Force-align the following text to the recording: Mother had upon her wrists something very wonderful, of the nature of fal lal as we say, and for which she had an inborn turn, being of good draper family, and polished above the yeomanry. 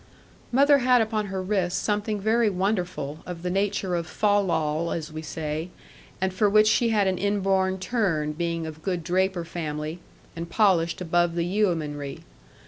Mother 0.51 0.79
had 0.79 0.99
upon 0.99 1.27
her 1.27 1.43
wrists 1.43 1.79
something 1.79 2.19
very 2.19 2.49
wonderful, 2.49 3.19
of 3.27 3.43
the 3.43 3.51
nature 3.51 3.93
of 3.93 4.07
fal 4.07 4.43
lal 4.43 4.89
as 4.91 5.11
we 5.13 5.21
say, 5.21 5.69
and 6.19 6.33
for 6.33 6.49
which 6.49 6.67
she 6.67 6.89
had 6.89 7.05
an 7.05 7.19
inborn 7.19 7.77
turn, 7.77 8.31
being 8.31 8.65
of 8.65 8.81
good 8.81 9.03
draper 9.03 9.45
family, 9.45 9.99
and 10.35 10.49
polished 10.49 11.01
above 11.01 11.35
the 11.35 11.45
yeomanry. 11.45 12.21